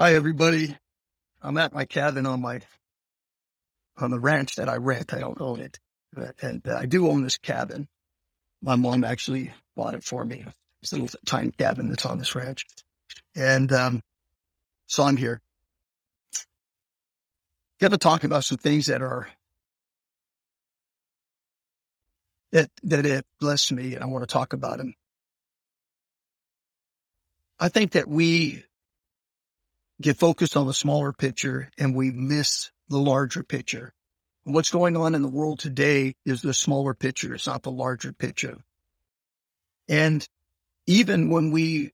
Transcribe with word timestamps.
Hi, 0.00 0.14
everybody. 0.14 0.76
I'm 1.42 1.58
at 1.58 1.72
my 1.74 1.84
cabin 1.84 2.24
on 2.24 2.40
my 2.40 2.60
on 3.96 4.12
the 4.12 4.20
ranch 4.20 4.54
that 4.54 4.68
I 4.68 4.76
rent. 4.76 5.12
I 5.12 5.18
don't 5.18 5.40
own 5.40 5.58
it, 5.58 5.80
but, 6.12 6.36
and 6.40 6.64
uh, 6.68 6.76
I 6.78 6.86
do 6.86 7.08
own 7.08 7.24
this 7.24 7.36
cabin. 7.36 7.88
My 8.62 8.76
mom 8.76 9.02
actually 9.02 9.52
bought 9.74 9.94
it 9.94 10.04
for 10.04 10.24
me. 10.24 10.44
A 10.46 10.52
little 10.96 11.08
tiny 11.26 11.50
cabin 11.50 11.88
that's 11.88 12.06
on 12.06 12.18
this 12.18 12.36
ranch, 12.36 12.64
and 13.34 13.72
um, 13.72 14.00
so 14.86 15.02
I'm 15.02 15.16
here. 15.16 15.40
Got 17.80 17.90
to 17.90 17.98
talk 17.98 18.22
about 18.22 18.44
some 18.44 18.58
things 18.58 18.86
that 18.86 19.02
are 19.02 19.26
that 22.52 22.70
that 22.84 23.04
it 23.04 23.26
blessed 23.40 23.72
me, 23.72 23.96
and 23.96 24.04
I 24.04 24.06
want 24.06 24.22
to 24.22 24.32
talk 24.32 24.52
about 24.52 24.78
them. 24.78 24.94
I 27.58 27.68
think 27.68 27.94
that 27.94 28.06
we 28.06 28.62
get 30.00 30.16
focused 30.16 30.56
on 30.56 30.66
the 30.66 30.74
smaller 30.74 31.12
picture 31.12 31.70
and 31.78 31.94
we 31.94 32.10
miss 32.10 32.70
the 32.88 32.98
larger 32.98 33.42
picture. 33.42 33.92
What's 34.44 34.70
going 34.70 34.96
on 34.96 35.14
in 35.14 35.22
the 35.22 35.28
world 35.28 35.58
today 35.58 36.14
is 36.24 36.40
the 36.40 36.54
smaller 36.54 36.94
picture. 36.94 37.34
It's 37.34 37.46
not 37.46 37.62
the 37.62 37.70
larger 37.70 38.12
picture. 38.12 38.58
And 39.88 40.26
even 40.86 41.30
when 41.30 41.50
we 41.50 41.92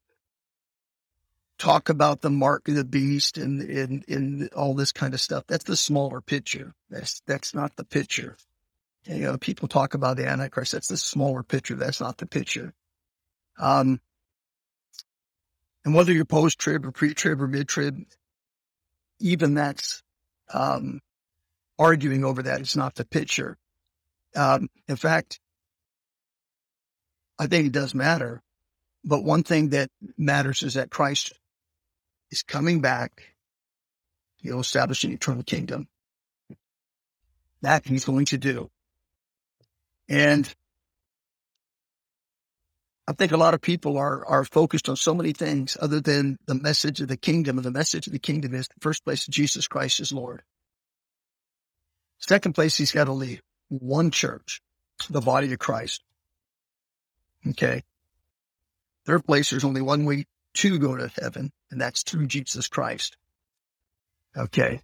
talk 1.58 1.88
about 1.88 2.20
the 2.20 2.30
mark 2.30 2.68
of 2.68 2.74
the 2.74 2.84
beast 2.84 3.38
and, 3.38 3.60
and, 3.62 4.04
and 4.08 4.52
all 4.52 4.74
this 4.74 4.92
kind 4.92 5.14
of 5.14 5.20
stuff, 5.20 5.44
that's 5.48 5.64
the 5.64 5.76
smaller 5.76 6.20
picture. 6.20 6.74
That's, 6.90 7.22
that's 7.26 7.54
not 7.54 7.74
the 7.76 7.84
picture. 7.84 8.36
You 9.04 9.20
know, 9.20 9.36
people 9.36 9.68
talk 9.68 9.94
about 9.94 10.16
the 10.16 10.26
Antichrist. 10.26 10.72
That's 10.72 10.88
the 10.88 10.96
smaller 10.96 11.42
picture. 11.42 11.74
That's 11.74 12.00
not 12.00 12.18
the 12.18 12.26
picture. 12.26 12.72
Um, 13.58 14.00
and 15.84 15.94
whether 15.94 16.12
you're 16.12 16.24
post 16.24 16.58
trib 16.58 16.86
or 16.86 16.92
pre 16.92 17.14
trib 17.14 17.42
or 17.42 17.46
mid 17.46 17.68
trib, 17.68 17.98
even 19.20 19.54
that's 19.54 20.02
um, 20.52 21.00
arguing 21.78 22.24
over 22.24 22.42
that. 22.42 22.60
It's 22.60 22.76
not 22.76 22.94
the 22.94 23.04
picture. 23.04 23.56
Um, 24.34 24.68
in 24.88 24.96
fact, 24.96 25.40
I 27.38 27.46
think 27.46 27.66
it 27.66 27.72
does 27.72 27.94
matter. 27.94 28.42
But 29.04 29.22
one 29.22 29.42
thing 29.42 29.70
that 29.70 29.90
matters 30.16 30.62
is 30.62 30.74
that 30.74 30.90
Christ 30.90 31.32
is 32.30 32.42
coming 32.42 32.80
back. 32.80 33.34
He'll 34.38 34.60
establish 34.60 35.04
an 35.04 35.12
eternal 35.12 35.42
kingdom. 35.42 35.88
That 37.60 37.86
he's 37.86 38.04
going 38.04 38.26
to 38.26 38.38
do. 38.38 38.70
And 40.08 40.52
I 43.06 43.12
think 43.12 43.32
a 43.32 43.36
lot 43.36 43.54
of 43.54 43.60
people 43.60 43.98
are 43.98 44.24
are 44.26 44.44
focused 44.44 44.88
on 44.88 44.96
so 44.96 45.14
many 45.14 45.32
things 45.32 45.76
other 45.80 46.00
than 46.00 46.38
the 46.46 46.54
message 46.54 47.00
of 47.00 47.08
the 47.08 47.16
kingdom. 47.16 47.58
And 47.58 47.64
the 47.64 47.70
message 47.70 48.06
of 48.06 48.12
the 48.12 48.18
kingdom 48.18 48.54
is 48.54 48.68
the 48.68 48.80
first 48.80 49.04
place 49.04 49.26
Jesus 49.26 49.68
Christ 49.68 50.00
is 50.00 50.12
Lord. 50.12 50.42
Second 52.18 52.54
place, 52.54 52.76
he's 52.76 52.92
got 52.92 53.04
to 53.04 53.12
leave 53.12 53.42
one 53.68 54.10
church, 54.10 54.62
the 55.10 55.20
body 55.20 55.52
of 55.52 55.58
Christ. 55.58 56.02
Okay. 57.46 57.82
Third 59.04 59.26
place, 59.26 59.50
there's 59.50 59.64
only 59.64 59.82
one 59.82 60.06
way 60.06 60.24
to 60.54 60.78
go 60.78 60.96
to 60.96 61.10
heaven, 61.20 61.52
and 61.70 61.80
that's 61.80 62.02
through 62.02 62.26
Jesus 62.26 62.68
Christ. 62.68 63.18
Okay. 64.34 64.80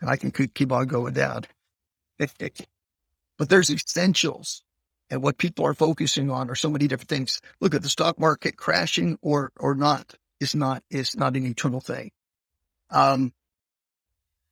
And 0.00 0.10
I 0.10 0.16
can 0.16 0.30
keep 0.30 0.70
on 0.70 0.86
going 0.86 1.14
down. 1.14 1.44
but 2.18 3.48
there's 3.48 3.70
essentials 3.70 4.62
and 5.10 5.22
what 5.22 5.38
people 5.38 5.66
are 5.66 5.74
focusing 5.74 6.30
on 6.30 6.50
are 6.50 6.54
so 6.54 6.70
many 6.70 6.86
different 6.86 7.08
things. 7.08 7.40
Look 7.60 7.74
at 7.74 7.82
the 7.82 7.88
stock 7.88 8.18
market 8.18 8.56
crashing 8.56 9.18
or 9.22 9.52
or 9.56 9.74
not 9.74 10.14
is 10.40 10.54
not 10.54 10.82
is 10.90 11.16
not 11.16 11.36
an 11.36 11.46
eternal 11.46 11.80
thing. 11.80 12.10
Um, 12.90 13.32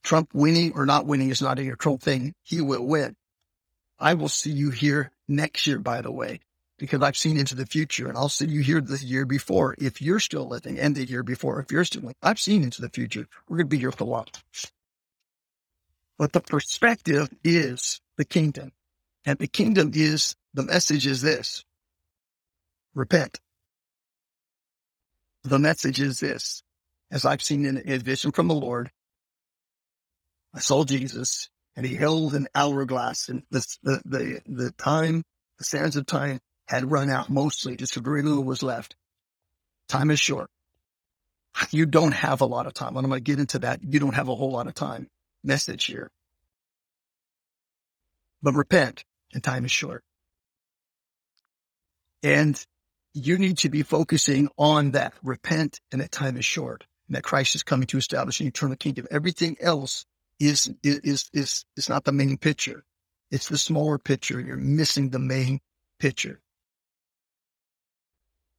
Trump 0.03 0.31
winning 0.33 0.73
or 0.75 0.87
not 0.87 1.07
winning 1.07 1.31
is 1.31 1.43
not 1.43 1.59
an 1.59 1.69
eternal 1.69 1.99
thing. 1.99 2.35
He 2.43 2.61
will 2.61 2.87
win. 2.87 3.17
I 3.99 4.15
will 4.15 4.29
see 4.29 4.51
you 4.51 4.71
here 4.71 5.11
next 5.27 5.67
year, 5.67 5.79
by 5.79 6.03
the 6.03 6.13
way, 6.13 6.41
because 6.79 7.03
I've 7.03 7.17
seen 7.17 7.39
into 7.39 7.55
the 7.55 7.67
future, 7.67 8.09
and 8.09 8.17
I'll 8.17 8.29
see 8.29 8.47
you 8.47 8.63
here 8.63 8.81
the 8.81 8.99
year 8.99 9.25
before 9.25 9.75
if 9.79 10.03
you're 10.03 10.21
still 10.21 10.47
living, 10.47 10.79
and 10.79 10.95
the 10.95 11.05
year 11.05 11.23
before 11.23 11.61
if 11.61 11.73
you're 11.73 11.85
still 11.85 12.03
living. 12.03 12.17
I've 12.23 12.39
seen 12.39 12.63
into 12.63 12.83
the 12.83 12.91
future. 12.91 13.27
We're 13.49 13.57
going 13.59 13.67
to 13.67 13.77
be 13.77 13.79
here 13.79 13.93
for 13.93 14.05
a 14.05 14.07
while. 14.07 14.27
But 16.19 16.33
the 16.33 16.41
perspective 16.41 17.29
is 17.43 18.01
the 18.17 18.25
kingdom. 18.25 18.73
And 19.27 19.39
the 19.41 19.49
kingdom 19.49 19.91
is 19.93 20.37
the 20.55 20.63
message 20.63 21.07
is 21.07 21.21
this 21.21 21.65
repent. 22.95 23.41
The 25.43 25.59
message 25.59 26.01
is 26.01 26.21
this 26.21 26.63
as 27.11 27.25
I've 27.25 27.43
seen 27.43 27.67
in 27.67 27.83
a 27.85 27.99
vision 27.99 28.31
from 28.33 28.49
the 28.49 28.55
Lord, 28.55 28.91
I 30.55 30.61
saw 30.61 30.85
Jesus 30.85 31.51
and 31.75 31.85
he 31.85 31.97
held 31.97 32.35
an 32.35 32.47
hourglass 32.55 33.29
and 33.29 33.43
the, 33.51 33.67
the, 33.83 34.03
the, 34.05 34.41
the 34.47 34.71
time, 34.73 35.23
the 35.59 35.65
sands 35.65 35.97
of 35.97 36.07
time 36.07 36.41
had 36.69 36.91
run 36.91 37.11
out 37.11 37.29
mostly, 37.29 37.77
just 37.77 37.97
a 37.97 38.01
very 38.01 38.23
little 38.23 38.45
was 38.45 38.63
left. 38.63 38.95
Time 39.89 40.11
is 40.11 40.21
short. 40.21 40.49
You 41.71 41.87
don't 41.87 42.13
have 42.13 42.41
a 42.41 42.47
lot 42.47 42.67
of 42.67 42.75
time. 42.75 42.97
And 42.97 43.05
I'm 43.05 43.11
going 43.11 43.23
to 43.23 43.31
get 43.31 43.39
into 43.39 43.61
that. 43.61 43.81
You 43.83 43.99
don't 44.01 44.15
have 44.15 44.29
a 44.29 44.35
whole 44.35 44.53
lot 44.53 44.67
of 44.67 44.75
time. 44.75 45.09
Message 45.45 45.85
here. 45.85 46.11
But 48.43 48.55
repent 48.55 49.05
and 49.33 49.43
time 49.43 49.65
is 49.65 49.71
short. 49.71 50.05
And 52.23 52.65
you 53.15 53.39
need 53.39 53.59
to 53.59 53.69
be 53.69 53.83
focusing 53.83 54.49
on 54.59 54.93
that. 54.93 55.15
Repent 55.23 55.81
and 55.93 56.01
that 56.01 56.13
time 56.13 56.37
is 56.37 56.45
short. 56.45 56.85
And 57.09 57.17
that 57.17 57.23
Christ 57.23 57.55
is 57.55 57.63
coming 57.63 57.87
to 57.89 57.99
establish 57.99 58.41
an 58.41 58.47
eternal 58.47 58.77
kingdom. 58.77 59.07
Everything 59.11 59.57
else 59.61 60.05
is 60.39 60.71
is 60.83 61.31
is 61.33 61.65
is 61.77 61.89
not 61.89 62.05
the 62.05 62.13
main 62.13 62.37
picture. 62.37 62.85
It's 63.31 63.49
the 63.49 63.59
smaller 63.59 63.99
picture. 63.99 64.41
You're 64.41 64.57
missing 64.57 65.11
the 65.11 65.19
main 65.19 65.61
picture. 65.99 66.41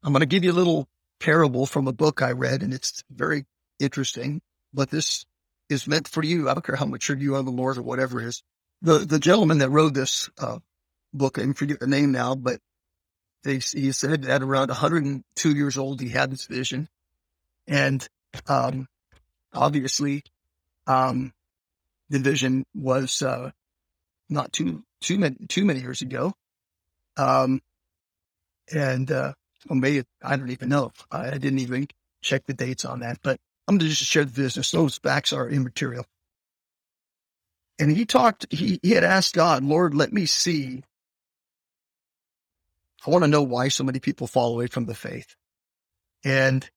I'm 0.03 0.13
going 0.13 0.21
to 0.21 0.25
give 0.25 0.43
you 0.43 0.51
a 0.51 0.53
little 0.53 0.87
parable 1.19 1.65
from 1.65 1.87
a 1.87 1.93
book 1.93 2.21
I 2.21 2.31
read, 2.31 2.63
and 2.63 2.73
it's 2.73 3.03
very 3.09 3.45
interesting. 3.79 4.41
But 4.73 4.89
this 4.89 5.25
is 5.69 5.87
meant 5.87 6.07
for 6.07 6.23
you. 6.23 6.49
I 6.49 6.53
don't 6.53 6.65
care 6.65 6.75
how 6.75 6.85
mature 6.85 7.17
you 7.17 7.35
are 7.35 7.39
in 7.39 7.45
the 7.45 7.51
Lord 7.51 7.77
or 7.77 7.81
whatever 7.81 8.21
it 8.21 8.27
is 8.27 8.43
the 8.81 8.99
the 8.99 9.19
gentleman 9.19 9.59
that 9.59 9.69
wrote 9.69 9.93
this 9.93 10.29
uh, 10.37 10.59
book, 11.13 11.39
I 11.39 11.51
forget 11.53 11.79
the 11.79 11.87
name 11.87 12.11
now, 12.11 12.35
but 12.35 12.59
he 13.43 13.91
said 13.91 14.25
at 14.25 14.41
around 14.43 14.69
102 14.69 15.51
years 15.51 15.77
old 15.77 16.01
he 16.01 16.09
had 16.09 16.31
this 16.31 16.45
vision, 16.45 16.87
and 17.67 18.07
um, 18.47 18.87
obviously, 19.53 20.23
um, 20.85 21.33
the 22.09 22.19
vision 22.19 22.65
was 22.75 23.21
uh, 23.21 23.51
not 24.29 24.53
too 24.53 24.83
too 25.01 25.17
many 25.17 25.35
too 25.47 25.65
many 25.65 25.79
years 25.79 26.01
ago, 26.01 26.33
um, 27.17 27.61
and 28.73 29.11
uh, 29.11 29.33
well, 29.69 29.79
maybe 29.79 30.05
I 30.21 30.35
don't 30.35 30.51
even 30.51 30.69
know. 30.69 30.91
I, 31.11 31.29
I 31.29 31.37
didn't 31.37 31.59
even 31.59 31.87
check 32.21 32.45
the 32.45 32.53
dates 32.53 32.85
on 32.85 32.99
that, 32.99 33.19
but 33.21 33.39
I'm 33.67 33.77
going 33.77 33.89
to 33.89 33.95
just 33.95 34.09
share 34.09 34.25
the 34.25 34.31
business. 34.31 34.71
Those 34.71 34.97
facts 34.97 35.33
are 35.33 35.49
immaterial. 35.49 36.05
And 37.79 37.91
he 37.95 38.05
talked, 38.05 38.47
he, 38.51 38.79
he 38.81 38.91
had 38.91 39.03
asked 39.03 39.35
God, 39.35 39.63
Lord, 39.63 39.93
let 39.93 40.11
me 40.11 40.25
see. 40.25 40.83
I 43.05 43.11
want 43.11 43.23
to 43.23 43.29
know 43.29 43.43
why 43.43 43.67
so 43.67 43.83
many 43.83 43.99
people 43.99 44.27
fall 44.27 44.53
away 44.53 44.67
from 44.67 44.85
the 44.85 44.95
faith. 44.95 45.35
And 46.23 46.69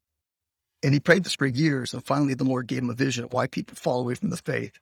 and 0.83 0.94
he 0.94 1.00
prayed 1.00 1.25
this 1.25 1.34
for 1.34 1.47
years. 1.47 1.93
And 1.93 2.05
finally 2.05 2.34
the 2.34 2.44
Lord 2.44 2.66
gave 2.66 2.78
him 2.83 2.91
a 2.91 2.94
vision 2.94 3.25
of 3.25 3.33
why 3.33 3.47
people 3.47 3.77
fall 3.77 4.00
away 4.00 4.15
from 4.15 4.31
the 4.31 4.37
faith. 4.37 4.78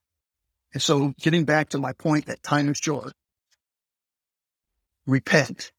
And 0.72 0.82
so 0.82 1.14
getting 1.20 1.44
back 1.44 1.70
to 1.70 1.78
my 1.78 1.92
point 1.92 2.26
that 2.26 2.42
time 2.42 2.68
is 2.68 2.78
short. 2.78 3.12
Repent. 5.06 5.72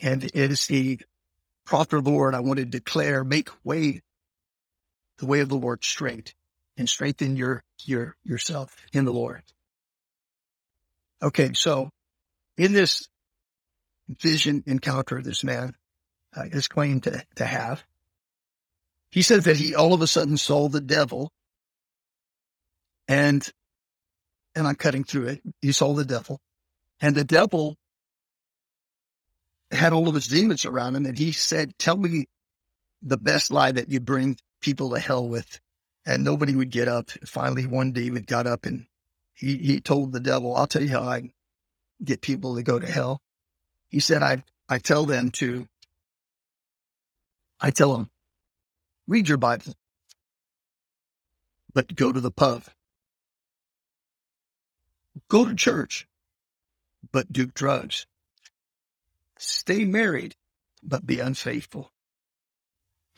And 0.00 0.24
it 0.24 0.34
is 0.34 0.66
the 0.66 1.00
prophet 1.64 1.96
of 1.96 2.04
the 2.04 2.10
Lord 2.10 2.34
I 2.34 2.40
want 2.40 2.58
to 2.58 2.64
declare, 2.64 3.24
make 3.24 3.48
way, 3.64 4.02
the 5.18 5.26
way 5.26 5.40
of 5.40 5.48
the 5.48 5.56
Lord 5.56 5.84
straight 5.84 6.34
and 6.76 6.88
strengthen 6.88 7.36
your 7.36 7.62
your 7.84 8.16
yourself 8.24 8.76
in 8.92 9.04
the 9.04 9.12
Lord. 9.12 9.42
Okay, 11.22 11.52
so 11.54 11.90
in 12.56 12.72
this 12.72 13.08
vision 14.08 14.62
encounter 14.66 15.22
this 15.22 15.44
man 15.44 15.74
uh, 16.36 16.44
is 16.50 16.68
claimed 16.68 17.04
to, 17.04 17.24
to 17.36 17.44
have, 17.44 17.84
he 19.10 19.22
says 19.22 19.44
that 19.44 19.56
he 19.56 19.74
all 19.74 19.94
of 19.94 20.02
a 20.02 20.06
sudden 20.06 20.36
saw 20.36 20.68
the 20.68 20.80
devil 20.80 21.30
and 23.08 23.48
and 24.54 24.66
I'm 24.66 24.74
cutting 24.74 25.04
through 25.04 25.28
it. 25.28 25.42
He 25.60 25.72
saw 25.72 25.94
the 25.94 26.04
devil 26.04 26.40
and 27.00 27.14
the 27.14 27.24
devil 27.24 27.76
had 29.70 29.92
all 29.92 30.08
of 30.08 30.14
his 30.14 30.28
demons 30.28 30.66
around 30.66 30.96
him 30.96 31.06
and 31.06 31.16
he 31.16 31.32
said, 31.32 31.72
tell 31.78 31.96
me 31.96 32.26
the 33.02 33.16
best 33.16 33.50
lie 33.50 33.72
that 33.72 33.90
you 33.90 34.00
bring 34.00 34.36
people 34.60 34.90
to 34.90 34.98
hell 34.98 35.26
with 35.26 35.60
and 36.06 36.24
nobody 36.24 36.54
would 36.56 36.70
get 36.70 36.88
up. 36.88 37.10
Finally, 37.26 37.66
one 37.66 37.92
day, 37.92 38.04
David 38.04 38.26
got 38.26 38.46
up 38.46 38.66
and 38.66 38.86
he, 39.34 39.56
he 39.58 39.80
told 39.80 40.12
the 40.12 40.20
devil, 40.20 40.56
I'll 40.56 40.66
tell 40.66 40.82
you 40.82 40.90
how 40.90 41.02
I 41.02 41.30
get 42.04 42.22
people 42.22 42.56
to 42.56 42.62
go 42.62 42.78
to 42.78 42.86
hell. 42.86 43.20
He 43.88 44.00
said, 44.00 44.22
I, 44.22 44.44
I 44.68 44.78
tell 44.78 45.06
them 45.06 45.30
to, 45.32 45.68
I 47.60 47.70
tell 47.70 47.94
them, 47.94 48.10
read 49.08 49.28
your 49.28 49.38
Bible. 49.38 49.64
but 51.74 51.94
go 51.94 52.12
to 52.12 52.20
the 52.20 52.30
pub. 52.30 52.64
Go 55.28 55.44
to 55.46 55.54
church, 55.54 56.06
but 57.12 57.32
do 57.32 57.46
drugs. 57.46 58.06
Stay 59.38 59.84
married, 59.84 60.36
but 60.82 61.06
be 61.06 61.20
unfaithful. 61.20 61.90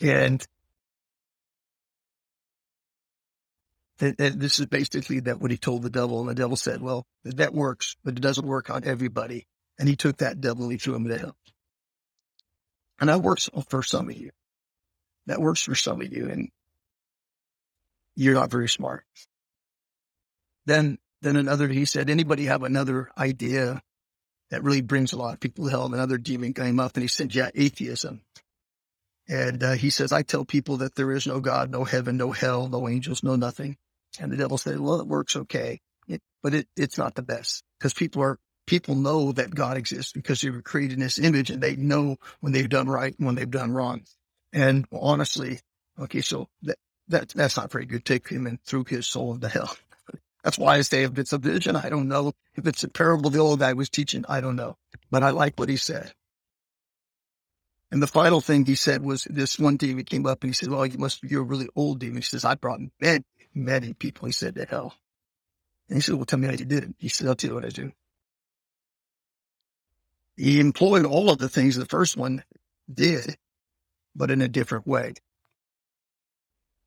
And 0.01 0.47
this 3.99 4.59
is 4.59 4.67
basically 4.67 5.21
that 5.21 5.41
what 5.41 5.51
he 5.51 5.57
told 5.57 5.83
the 5.83 5.91
devil. 5.91 6.21
And 6.21 6.29
the 6.29 6.35
devil 6.35 6.57
said, 6.57 6.83
well, 6.83 7.07
that 7.25 7.55
works, 7.55 7.97
but 8.05 8.17
it 8.17 8.21
doesn't 8.21 8.47
work 8.47 8.71
on 8.71 8.85
everybody. 8.85 9.47
And 9.79 9.89
he 9.89 9.97
took 9.97 10.19
that 10.19 10.41
devil 10.41 10.65
and 10.65 10.73
he 10.73 10.79
threw 10.79 10.95
him 10.95 11.09
to 11.09 11.19
hell. 11.19 11.37
And 13.01 13.09
that 13.09 13.23
works 13.23 13.51
for 13.69 13.83
some 13.83 14.09
of 14.09 14.17
you. 14.17 14.31
That 15.27 15.41
works 15.41 15.63
for 15.63 15.75
some 15.75 16.01
of 16.01 16.13
you. 16.13 16.29
And 16.29 16.49
you're 18.15 18.35
not 18.35 18.51
very 18.51 18.69
smart. 18.69 19.05
Then, 20.67 20.99
then 21.23 21.37
another, 21.37 21.69
he 21.69 21.85
said, 21.85 22.09
anybody 22.09 22.45
have 22.45 22.63
another 22.63 23.11
idea 23.19 23.83
that 24.51 24.63
really 24.63 24.83
brings 24.83 25.13
a 25.13 25.17
lot 25.17 25.35
of 25.35 25.41
people 25.41 25.65
to 25.65 25.71
hell? 25.71 25.87
And 25.87 25.95
another 25.95 26.19
demon 26.19 26.53
came 26.53 26.79
up 26.79 26.95
and 26.95 27.03
he 27.03 27.09
said, 27.09 27.35
yeah, 27.35 27.51
atheism. 27.55 28.23
And 29.29 29.63
uh, 29.63 29.73
he 29.73 29.91
says, 29.91 30.13
I 30.13 30.23
tell 30.23 30.45
people 30.45 30.79
that 30.79 30.95
there 30.95 31.11
is 31.11 31.27
no 31.27 31.41
God, 31.41 31.71
no 31.71 31.85
heaven, 31.85 32.17
no 32.17 32.31
hell, 32.33 32.69
no 32.69 32.89
angels, 32.89 33.23
no 33.23 33.37
nothing. 33.37 33.77
And 34.21 34.31
the 34.31 34.37
devil 34.37 34.59
said, 34.59 34.81
well, 34.81 35.01
it 35.01 35.07
works 35.07 35.37
okay, 35.37 35.81
it, 36.09 36.23
but 36.43 36.55
it, 36.55 36.69
it's 36.77 36.99
not 36.99 37.15
the 37.15 37.23
best 37.23 37.63
because 37.79 37.95
people 37.95 38.23
are, 38.23 38.39
people 38.67 38.95
know 38.95 39.33
that 39.33 39.55
God 39.55 39.77
exists 39.77 40.13
because 40.13 40.41
they 40.41 40.51
were 40.51 40.63
created 40.63 41.01
in 41.01 41.25
image 41.25 41.51
and 41.51 41.63
they 41.63 41.77
know 41.77 42.17
when 42.41 42.53
they've 42.53 42.69
done 42.69 42.89
right 42.89 43.15
and 43.19 43.27
when 43.27 43.35
they've 43.35 43.51
done 43.51 43.73
wrong. 43.73 44.03
And 44.53 44.87
honestly, 44.93 45.61
okay, 45.99 46.21
so 46.21 46.49
that, 46.63 46.79
that 47.09 47.29
that's 47.31 47.57
not 47.57 47.73
very 47.73 47.87
good. 47.87 48.05
Take 48.05 48.29
him 48.29 48.47
and 48.47 48.63
threw 48.63 48.85
his 48.85 49.07
soul 49.07 49.35
into 49.35 49.49
hell. 49.49 49.77
That's 50.45 50.59
why 50.59 50.77
I 50.77 50.83
say 50.83 51.05
if 51.05 51.19
it's 51.19 51.33
a 51.33 51.39
vision, 51.39 51.75
I 51.75 51.89
don't 51.89 52.09
know. 52.09 52.33
If 52.55 52.67
it's 52.67 52.85
a 52.85 52.89
parable 52.89 53.31
the 53.31 53.39
old 53.39 53.61
guy 53.61 53.73
was 53.73 53.89
teaching, 53.89 54.25
I 54.29 54.41
don't 54.41 54.57
know. 54.57 54.77
But 55.11 55.23
I 55.23 55.31
like 55.31 55.59
what 55.59 55.69
he 55.71 55.77
said. 55.77 56.13
And 57.91 58.03
the 58.03 58.07
final 58.07 58.41
thing 58.41 58.65
he 58.65 58.75
said 58.75 59.03
was 59.03 59.25
this 59.25 59.59
one 59.59 59.77
demon 59.77 60.05
came 60.05 60.27
up 60.27 60.43
and 60.43 60.51
he 60.51 60.55
said, 60.55 60.69
Well, 60.69 60.85
you 60.87 60.99
must 60.99 61.23
a 61.23 61.41
really 61.41 61.69
old 61.77 62.01
demon. 62.01 62.17
He 62.17 62.23
says, 62.23 62.45
I 62.45 62.55
brought 62.57 62.81
many, 63.01 63.25
many 63.55 63.93
people, 63.93 64.27
he 64.27 64.33
said, 64.33 64.57
to 64.57 64.65
hell. 64.65 64.95
And 65.89 65.97
he 65.97 66.03
said, 66.03 66.17
Well, 66.17 66.25
tell 66.25 66.39
me 66.39 66.47
how 66.47 66.55
you 66.55 66.65
did 66.65 66.85
it. 66.85 66.95
He 66.99 67.09
said, 67.09 67.29
I'll 67.29 67.37
tell 67.37 67.51
you 67.51 67.55
what 67.55 67.65
I 67.65 67.69
do. 67.69 67.93
He 70.37 70.59
employed 70.59 71.05
all 71.05 71.31
of 71.31 71.39
the 71.39 71.49
things 71.49 71.77
the 71.77 71.87
first 71.87 72.17
one 72.17 72.43
did, 72.93 73.37
but 74.17 74.31
in 74.31 74.43
a 74.43 74.49
different 74.49 74.87
way. 74.87 75.15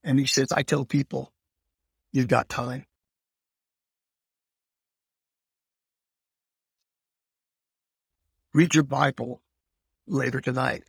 And 0.03 0.19
he 0.19 0.25
says, 0.25 0.51
I 0.51 0.63
tell 0.63 0.85
people, 0.85 1.31
you've 2.11 2.27
got 2.27 2.49
time. 2.49 2.85
Read 8.53 8.73
your 8.75 8.83
Bible 8.83 9.41
later 10.07 10.41
tonight. 10.41 10.83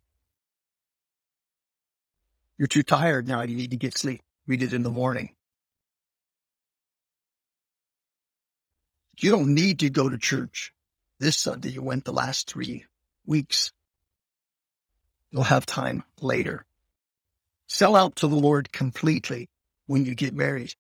You're 2.57 2.69
too 2.69 2.83
tired 2.83 3.29
now. 3.29 3.43
You 3.43 3.57
need 3.57 3.71
to 3.71 3.77
get 3.77 3.97
sleep. 3.97 4.21
Read 4.47 4.63
it 4.63 4.73
in 4.73 4.83
the 4.83 4.91
morning. 4.91 5.31
You 9.21 9.31
don't 9.31 9.55
need 9.55 9.81
to 9.81 9.91
go 9.91 10.09
to 10.09 10.19
church 10.19 10.73
this 11.19 11.37
Sunday. 11.37 11.71
You 11.71 11.83
went 11.83 12.05
the 12.05 12.13
last 12.13 12.51
three 12.51 12.85
weeks. 13.27 13.73
You'll 15.31 15.43
have 15.43 15.67
time 15.67 16.05
later. 16.21 16.65
Sell 17.67 17.97
out 17.97 18.17
to 18.17 18.29
the 18.29 18.37
Lord 18.37 18.73
completely 18.73 19.49
when 19.87 20.05
you 20.05 20.15
get 20.15 20.35
married. 20.35 20.75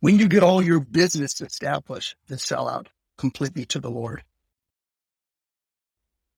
When 0.00 0.18
you 0.18 0.28
get 0.28 0.42
all 0.42 0.62
your 0.62 0.80
business 0.80 1.40
established, 1.40 2.16
then 2.28 2.38
sell 2.38 2.68
out 2.68 2.88
completely 3.16 3.64
to 3.66 3.80
the 3.80 3.90
Lord. 3.90 4.22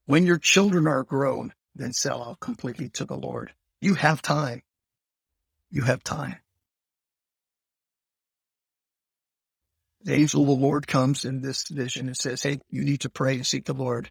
When 0.08 0.24
your 0.24 0.38
children 0.38 0.86
are 0.86 1.04
grown, 1.04 1.52
then 1.74 1.92
sell 1.92 2.24
out 2.24 2.40
completely 2.40 2.88
to 2.94 3.04
the 3.04 3.14
Lord. 3.14 3.52
You 3.82 3.92
have 3.92 4.22
time. 4.22 4.62
You 5.70 5.82
have 5.82 6.02
time. 6.02 6.36
The 10.04 10.14
angel 10.14 10.40
of 10.40 10.48
the 10.48 10.54
Lord 10.54 10.86
comes 10.86 11.26
in 11.26 11.42
this 11.42 11.68
vision 11.68 12.06
and 12.06 12.16
says, 12.16 12.42
Hey, 12.42 12.58
you 12.70 12.84
need 12.84 13.02
to 13.02 13.10
pray 13.10 13.34
and 13.34 13.46
seek 13.46 13.66
the 13.66 13.74
Lord. 13.74 14.10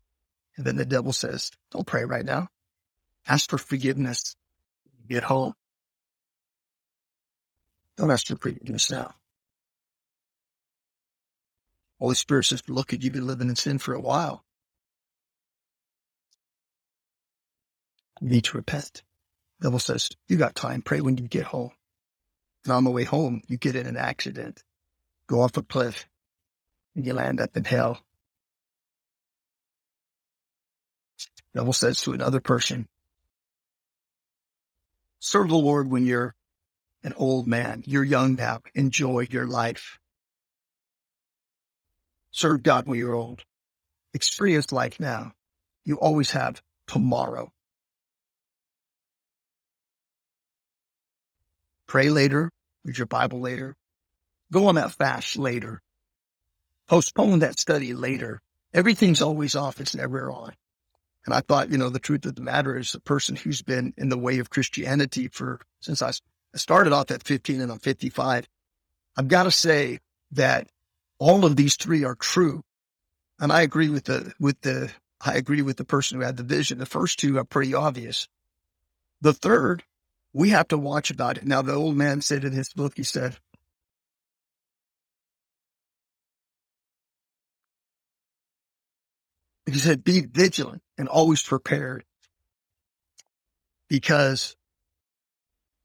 And 0.56 0.68
then 0.68 0.76
the 0.76 0.86
devil 0.86 1.14
says, 1.14 1.50
Don't 1.72 1.88
pray 1.88 2.06
right 2.06 2.26
now. 2.26 2.48
Ask 3.28 3.50
for 3.50 3.58
forgiveness 3.58 4.36
get 5.10 5.24
home. 5.24 5.54
Don't 7.98 8.12
ask 8.12 8.28
for 8.28 8.36
forgiveness 8.36 8.92
now. 8.92 9.16
Holy 12.00 12.14
Spirit 12.14 12.46
says, 12.46 12.62
look 12.68 12.94
you've 12.94 13.14
been 13.14 13.26
living 13.26 13.50
in 13.50 13.56
sin 13.56 13.80
for 13.80 13.96
a 13.96 14.00
while. 14.00 14.44
Need 18.22 18.46
to 18.46 18.58
repent. 18.58 19.04
The 19.60 19.68
devil 19.68 19.80
says, 19.80 20.10
you 20.28 20.38
got 20.38 20.56
time. 20.56 20.82
Pray 20.82 21.02
when 21.02 21.18
you 21.18 21.28
get 21.28 21.46
home. 21.46 21.72
And 22.64 22.74
on 22.74 22.84
the 22.84 22.92
way 22.92 23.04
home, 23.04 23.42
you 23.48 23.58
get 23.58 23.76
in 23.76 23.88
an 23.88 23.98
accident, 23.98 24.64
go 25.28 25.42
off 25.42 25.58
a 25.58 25.62
cliff, 25.62 26.06
and 26.96 27.06
you 27.06 27.14
land 27.14 27.40
up 27.40 27.56
in 27.56 27.64
hell. 27.64 28.00
The 31.54 31.62
devil 31.62 31.74
says 31.74 32.02
to 32.02 32.14
another 32.14 32.42
person, 32.42 32.88
Serve 35.20 35.50
the 35.50 35.56
Lord 35.56 35.90
when 35.90 36.06
you're 36.06 36.36
an 37.04 37.14
old 37.18 37.48
man. 37.48 37.84
You're 37.86 38.04
young 38.04 38.36
now. 38.36 38.62
Enjoy 38.76 39.28
your 39.30 39.48
life. 39.48 40.00
Serve 42.32 42.64
God 42.64 42.88
when 42.88 43.00
you're 43.00 43.16
old. 43.16 43.44
Experience 44.14 44.72
life 44.72 45.00
now. 45.00 45.34
You 45.86 45.96
always 46.00 46.32
have 46.32 46.62
tomorrow. 46.86 47.52
Pray 51.88 52.10
later. 52.10 52.52
Read 52.84 52.98
your 52.98 53.08
Bible 53.08 53.40
later. 53.40 53.76
Go 54.52 54.68
on 54.68 54.76
that 54.76 54.92
fast 54.92 55.38
later. 55.38 55.82
Postpone 56.88 57.40
that 57.40 57.60
study 57.60 57.94
later. 57.94 58.42
Everything's 58.74 59.22
always 59.22 59.56
off. 59.56 59.82
It's 59.82 59.96
never 59.96 60.32
on. 60.32 60.54
And 61.26 61.34
I 61.34 61.42
thought, 61.42 61.70
you 61.70 61.78
know, 61.78 61.90
the 61.90 62.00
truth 62.00 62.26
of 62.26 62.36
the 62.36 62.42
matter 62.42 62.78
is 62.78 62.96
a 62.96 63.02
person 63.02 63.36
who's 63.36 63.62
been 63.62 63.94
in 63.98 64.08
the 64.08 64.18
way 64.18 64.40
of 64.40 64.50
Christianity 64.50 65.28
for 65.28 65.60
since 65.82 66.02
I 66.02 66.14
started 66.56 66.94
off 66.94 67.12
at 67.12 67.24
15 67.24 67.60
and 67.60 67.72
I'm 67.72 67.80
55. 67.80 68.48
I've 69.18 69.28
got 69.28 69.44
to 69.44 69.52
say 69.52 70.00
that 70.32 70.70
all 71.20 71.44
of 71.46 71.58
these 71.58 71.76
three 71.76 72.06
are 72.06 72.16
true. 72.16 72.64
And 73.40 73.52
I 73.52 73.62
agree 73.62 73.90
with 73.90 74.06
the, 74.06 74.34
with 74.40 74.62
the, 74.62 74.90
I 75.20 75.36
agree 75.36 75.62
with 75.62 75.76
the 75.76 75.84
person 75.84 76.18
who 76.18 76.26
had 76.26 76.38
the 76.38 76.44
vision. 76.44 76.78
The 76.78 76.86
first 76.86 77.20
two 77.20 77.38
are 77.38 77.44
pretty 77.44 77.74
obvious. 77.74 78.30
The 79.20 79.34
third, 79.34 79.84
we 80.38 80.50
have 80.52 80.68
to 80.68 80.78
watch 80.78 81.10
about 81.10 81.38
it. 81.38 81.48
Now, 81.48 81.64
the 81.64 81.74
old 81.74 81.98
man 81.98 82.22
said 82.22 82.44
in 82.44 82.54
his 82.54 82.70
book, 82.72 82.94
he 82.96 83.02
said, 83.02 83.38
He 89.66 89.80
said, 89.80 90.04
be 90.04 90.22
vigilant 90.22 90.84
and 90.98 91.10
always 91.10 91.42
prepared 91.42 92.06
because 93.90 94.56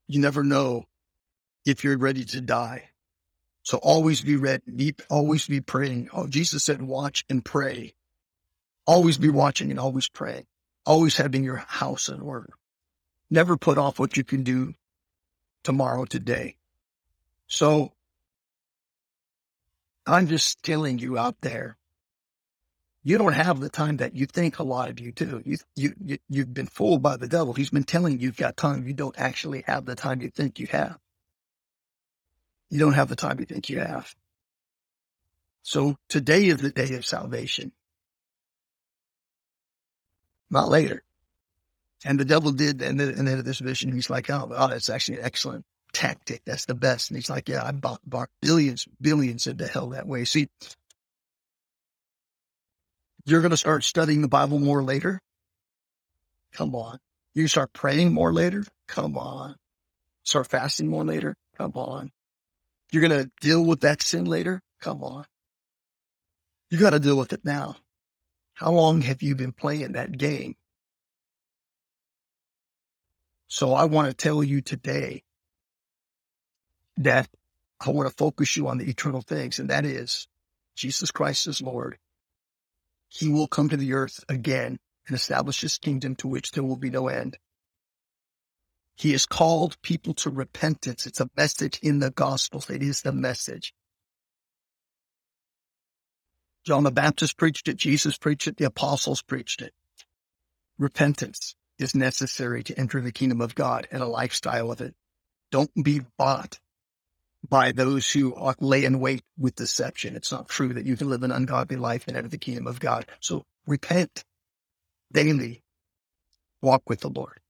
you 0.07 0.21
never 0.21 0.45
know 0.45 0.85
if 1.65 1.83
you're 1.83 1.99
ready 1.99 2.25
to 2.27 2.41
die. 2.43 2.91
So 3.63 3.79
always 3.79 4.21
be 4.21 4.37
ready, 4.37 4.95
always 5.11 5.47
be 5.49 5.63
praying. 5.63 6.11
Oh, 6.13 6.27
Jesus 6.29 6.63
said, 6.63 6.83
watch 6.83 7.25
and 7.29 7.45
pray. 7.45 7.95
Always 8.87 9.19
be 9.19 9.31
watching 9.31 9.71
and 9.71 9.81
always 9.81 10.09
praying. 10.09 10.47
Always 10.87 11.17
having 11.17 11.43
your 11.43 11.57
house 11.57 12.09
in 12.09 12.21
order. 12.21 12.51
Never 13.33 13.57
put 13.57 13.79
off 13.79 13.99
what 13.99 14.19
you 14.19 14.25
can 14.25 14.43
do 14.43 14.75
tomorrow, 15.65 16.05
today. 16.05 16.57
So 17.47 17.93
I'm 20.07 20.27
just 20.27 20.63
telling 20.63 20.99
you 20.99 21.17
out 21.17 21.37
there 21.41 21.79
you 23.03 23.17
don't 23.17 23.33
have 23.33 23.59
the 23.59 23.71
time 23.71 23.97
that 23.97 24.15
you 24.15 24.27
think 24.27 24.59
a 24.59 24.63
lot 24.63 24.91
of 24.91 25.01
you 25.01 25.13
do. 25.13 25.41
You, 25.47 25.57
you, 25.75 25.95
you, 26.05 26.19
you've 26.29 26.53
been 26.53 26.67
fooled 26.67 27.03
by 27.03 27.17
the 27.17 27.27
devil. 27.27 27.55
He's 27.55 27.71
been 27.71 27.85
telling 27.85 28.13
you 28.13 28.27
you've 28.27 28.37
got 28.37 28.59
time. 28.59 28.87
You 28.87 28.93
don't 28.93 29.19
actually 29.19 29.65
have 29.67 29.87
the 29.87 29.95
time 29.95 30.21
you 30.21 30.29
think 30.29 30.59
you 30.59 30.67
have. 30.67 30.99
You 32.69 32.81
don't 32.81 32.93
have 32.93 33.09
the 33.09 33.17
time 33.17 33.41
you 33.41 33.47
think 33.47 33.71
you 33.71 33.81
have. 33.81 34.15
So 35.63 35.97
today 36.11 36.49
is 36.49 36.59
the 36.59 36.71
day 36.71 36.97
of 36.97 37.07
salvation. 37.07 37.73
Not 40.51 40.69
later. 40.69 41.03
And 42.05 42.19
the 42.19 42.25
devil 42.25 42.51
did, 42.51 42.83
and 42.83 42.99
then, 42.99 43.11
and 43.11 43.29
then 43.29 43.45
this 43.45 43.61
vision, 43.61 43.93
he's 43.93 44.11
like, 44.11 44.29
oh, 44.29 44.51
oh, 44.53 44.69
that's 44.69 44.91
actually 44.91 45.19
an 45.19 45.25
excellent 45.25 45.65
tactic. 45.93 46.43
That's 46.45 46.67
the 46.67 46.75
best. 46.75 47.11
And 47.11 47.17
he's 47.17 47.31
like, 47.31 47.49
yeah, 47.49 47.65
I 47.65 47.71
bought, 47.73 48.01
bought 48.05 48.29
billions, 48.41 48.89
billions 49.01 49.47
into 49.47 49.67
hell 49.67 49.91
that 49.91 50.07
way. 50.07 50.25
See, 50.25 50.49
you're 53.25 53.41
going 53.41 53.51
to 53.51 53.57
start 53.57 53.85
studying 53.85 54.21
the 54.21 54.29
Bible 54.29 54.59
more 54.59 54.83
later? 54.83 55.21
Come 56.53 56.75
on. 56.75 56.99
You 57.35 57.47
start 57.47 57.73
praying 57.73 58.13
more 58.13 58.33
later? 58.33 58.65
Come 58.89 59.17
on. 59.17 59.57
Start 60.25 60.49
fasting 60.49 60.89
more 60.89 61.05
later? 61.05 61.37
Come 61.57 61.73
on. 61.75 62.11
You're 62.91 63.07
going 63.09 63.25
to 63.25 63.31
deal 63.41 63.65
with 63.65 63.81
that 63.81 64.03
sin 64.03 64.25
later? 64.25 64.61
Come 64.81 65.03
on. 65.05 65.25
You 66.71 66.79
got 66.79 66.91
to 66.91 66.99
deal 66.99 67.17
with 67.17 67.33
it 67.33 67.45
now. 67.45 67.77
How 68.55 68.73
long 68.73 69.03
have 69.03 69.23
you 69.23 69.35
been 69.35 69.53
playing 69.53 69.93
that 69.93 70.17
game? 70.17 70.57
So 73.53 73.75
I 73.75 73.85
want 73.85 74.09
to 74.09 74.15
tell 74.15 74.43
you 74.43 74.63
today 74.63 75.25
that 76.97 77.29
I 77.87 77.91
want 77.91 78.09
to 78.09 78.17
focus 78.17 78.57
you 78.57 78.67
on 78.67 78.79
the 78.79 78.89
eternal 78.89 79.21
things, 79.21 79.59
and 79.59 79.69
that 79.69 79.85
is 79.85 80.27
Jesus 80.75 81.11
Christ 81.11 81.47
is 81.47 81.61
Lord. 81.61 81.99
He 83.09 83.29
will 83.29 83.47
come 83.47 83.69
to 83.69 83.77
the 83.77 83.93
earth 83.93 84.25
again 84.27 84.79
and 85.07 85.15
establish 85.15 85.61
his 85.61 85.77
kingdom 85.77 86.17
to 86.17 86.29
which 86.29 86.53
there 86.53 86.65
will 86.65 86.79
be 86.79 86.89
no 86.89 87.09
end. 87.09 87.37
He 88.97 89.13
has 89.13 89.27
called 89.27 89.77
people 89.83 90.15
to 90.15 90.31
repentance. 90.31 91.05
It's 91.07 91.21
a 91.21 91.29
message 91.37 91.79
in 91.83 91.99
the 91.99 92.11
Gospels. 92.11 92.71
It 92.71 92.83
is 92.83 93.03
the 93.03 93.13
message. 93.13 93.75
John 96.65 96.85
the 96.85 96.91
Baptist 96.91 97.37
preached 97.37 97.69
it. 97.69 97.77
Jesus 97.77 98.17
preached 98.17 98.49
it. 98.49 98.57
The 98.57 98.65
apostles 98.65 99.21
preached 99.21 99.61
it. 99.61 99.75
Repentance 100.79 101.55
is 101.79 101.95
necessary 101.95 102.63
to 102.65 102.79
enter 102.79 103.01
the 103.01 103.13
kingdom 103.13 103.41
of 103.41 103.55
God 103.55 103.89
and 103.91 104.03
a 104.03 104.07
lifestyle 104.07 104.71
of 104.71 104.81
it. 104.81 104.95
Don't 105.51 105.71
be 105.83 106.01
bought 106.19 106.59
by 107.49 107.73
those 107.73 108.11
who 108.11 108.35
lay 108.61 108.85
in 108.85 109.01
wait 109.01 109.23
with 109.37 109.57
deception. 109.57 110.17
It's 110.17 110.33
not 110.33 110.49
true 110.49 110.75
that 110.75 110.87
you 110.87 110.97
can 110.97 111.11
live 111.11 111.23
an 111.23 111.33
ungodly 111.33 111.77
life 111.77 112.07
and 112.07 112.17
enter 112.17 112.29
the 112.29 112.39
kingdom 112.39 112.67
of 112.67 112.81
God. 112.81 113.07
So 113.21 113.45
repent 113.67 114.25
daily. 115.13 115.63
Walk 116.61 116.89
with 116.89 117.01
the 117.01 117.11
Lord. 117.11 117.41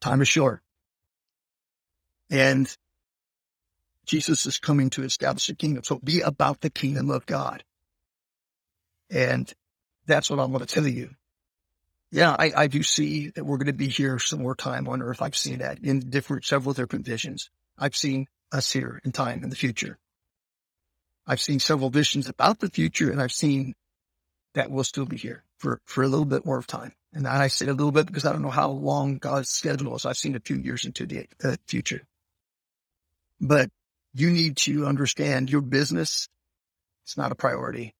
Time 0.00 0.20
is 0.20 0.28
short. 0.28 0.60
And 2.30 2.74
Jesus 4.04 4.46
is 4.46 4.58
coming 4.58 4.90
to 4.90 5.02
establish 5.02 5.48
a 5.48 5.54
kingdom. 5.54 5.82
So 5.82 5.98
be 5.98 6.20
about 6.20 6.60
the 6.60 6.70
kingdom 6.70 7.10
of 7.10 7.26
God. 7.26 7.64
And 9.10 9.52
that's 10.06 10.30
what 10.30 10.38
I 10.38 10.44
want 10.44 10.68
to 10.68 10.72
tell 10.72 10.86
you. 10.86 11.10
Yeah, 12.12 12.34
I, 12.38 12.52
I 12.56 12.66
do 12.68 12.82
see 12.82 13.30
that 13.30 13.44
we're 13.44 13.56
going 13.56 13.66
to 13.66 13.72
be 13.72 13.88
here 13.88 14.18
some 14.18 14.42
more 14.42 14.54
time 14.54 14.88
on 14.88 15.02
earth. 15.02 15.20
I've 15.20 15.36
seen 15.36 15.58
that 15.58 15.80
in 15.80 16.00
different, 16.00 16.44
several 16.44 16.72
different 16.72 17.04
visions. 17.04 17.50
I've 17.78 17.96
seen 17.96 18.26
us 18.52 18.70
here 18.72 19.00
in 19.04 19.12
time 19.12 19.42
in 19.42 19.50
the 19.50 19.56
future. 19.56 19.98
I've 21.26 21.40
seen 21.40 21.58
several 21.58 21.90
visions 21.90 22.28
about 22.28 22.60
the 22.60 22.70
future 22.70 23.10
and 23.10 23.20
I've 23.20 23.32
seen 23.32 23.74
that 24.54 24.70
we'll 24.70 24.84
still 24.84 25.04
be 25.04 25.16
here 25.16 25.42
for, 25.58 25.80
for 25.84 26.04
a 26.04 26.08
little 26.08 26.24
bit 26.24 26.46
more 26.46 26.58
of 26.58 26.66
time. 26.66 26.92
And 27.12 27.26
I 27.26 27.48
say 27.48 27.66
a 27.66 27.72
little 27.72 27.92
bit 27.92 28.06
because 28.06 28.24
I 28.24 28.32
don't 28.32 28.42
know 28.42 28.50
how 28.50 28.70
long 28.70 29.18
God's 29.18 29.48
schedule 29.48 29.96
is. 29.96 30.06
I've 30.06 30.16
seen 30.16 30.36
a 30.36 30.40
few 30.40 30.56
years 30.56 30.84
into 30.84 31.06
the, 31.06 31.26
the 31.40 31.58
future. 31.66 32.02
But 33.40 33.70
you 34.14 34.30
need 34.30 34.56
to 34.58 34.86
understand 34.86 35.50
your 35.50 35.60
business. 35.60 36.28
It's 37.04 37.16
not 37.16 37.32
a 37.32 37.36
priority. 37.36 37.94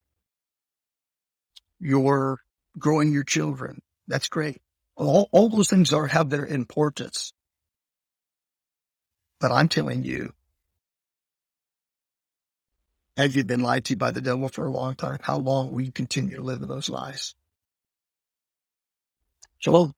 You're 1.81 2.39
growing 2.79 3.13
your 3.13 3.25
children. 3.25 3.83
That's 4.09 4.29
great. 4.29 4.61
All, 4.97 5.29
all 5.33 5.49
those 5.49 5.69
things 5.71 5.93
are 5.93 6.07
have 6.07 6.31
their 6.31 6.47
importance. 6.47 7.33
But 9.41 9.53
I'm 9.53 9.69
telling 9.69 10.05
you, 10.05 10.33
have 13.17 13.37
you 13.37 13.45
been 13.45 13.61
lied 13.63 13.85
to 13.87 13.97
by 13.97 14.13
the 14.13 14.21
devil 14.23 14.49
for 14.49 14.67
a 14.67 14.71
long 14.73 14.95
time? 14.95 15.19
How 15.23 15.39
long 15.39 15.73
will 15.73 15.83
you 15.83 15.93
continue 15.93 16.37
to 16.37 16.43
live 16.43 16.63
in 16.63 16.69
those 16.69 16.91
lies? 16.91 17.35
Shalom. 19.59 19.93